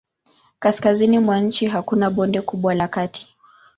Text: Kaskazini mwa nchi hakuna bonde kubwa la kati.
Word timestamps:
Kaskazini 0.59 1.19
mwa 1.19 1.39
nchi 1.39 1.67
hakuna 1.67 2.09
bonde 2.09 2.41
kubwa 2.41 2.73
la 2.75 2.87
kati. 2.87 3.35